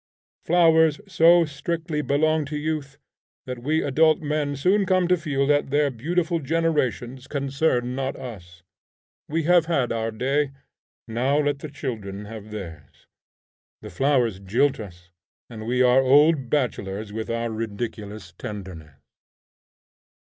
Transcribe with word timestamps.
Flowers 0.43 0.99
so 1.07 1.45
strictly 1.45 2.01
belong 2.01 2.43
to 2.45 2.57
youth 2.57 2.97
that 3.45 3.59
we 3.61 3.83
adult 3.83 4.19
men 4.19 4.55
soon 4.55 4.83
come 4.83 5.07
to 5.07 5.15
feel 5.15 5.45
that 5.45 5.69
their 5.69 5.91
beautiful 5.91 6.39
generations 6.39 7.27
concern 7.27 7.93
not 7.93 8.15
us: 8.15 8.63
we 9.29 9.43
have 9.43 9.67
had 9.67 9.91
our 9.91 10.09
day; 10.09 10.53
now 11.07 11.37
let 11.37 11.59
the 11.59 11.69
children 11.69 12.25
have 12.25 12.49
theirs. 12.49 13.05
The 13.83 13.91
flowers 13.91 14.39
jilt 14.39 14.79
us, 14.79 15.11
and 15.51 15.67
we 15.67 15.83
are 15.83 16.01
old 16.01 16.49
bachelors 16.49 17.13
with 17.13 17.29
our 17.29 17.51
ridiculous 17.51 18.31
tenderness. 18.39 18.95